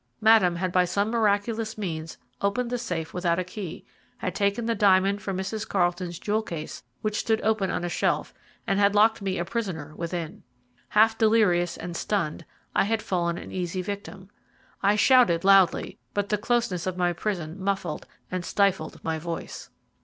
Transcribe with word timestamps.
Madame 0.19 0.55
had 0.55 0.71
by 0.71 0.83
some 0.83 1.11
miraculous 1.11 1.77
means 1.77 2.17
opened 2.41 2.71
the 2.71 2.77
safe 2.79 3.13
without 3.13 3.37
a 3.37 3.43
key, 3.43 3.85
had 4.17 4.33
taken 4.33 4.65
the 4.65 4.73
diamond 4.73 5.21
from 5.21 5.37
Mrs. 5.37 5.69
Carlton's 5.69 6.17
jewel 6.17 6.41
case 6.41 6.81
which 7.03 7.17
stood 7.19 7.39
open 7.43 7.69
on 7.69 7.83
a 7.83 7.87
shelf, 7.87 8.33
and 8.65 8.79
had 8.79 8.95
locked 8.95 9.21
me 9.21 9.37
a 9.37 9.45
prisoner 9.45 9.93
within. 9.95 10.41
Half 10.89 11.19
delirious 11.19 11.77
and 11.77 11.95
stunned, 11.95 12.45
I 12.75 12.85
had 12.85 13.03
fallen 13.03 13.37
an 13.37 13.51
easy 13.51 13.83
victim. 13.83 14.31
I 14.81 14.95
shouted 14.95 15.43
loudly, 15.43 15.99
but 16.15 16.29
the 16.29 16.37
closeness 16.39 16.87
of 16.87 16.97
my 16.97 17.13
prison 17.13 17.61
muffled 17.63 18.07
and 18.31 18.43
stifled 18.43 19.03
my 19.03 19.19
voice. 19.19 19.69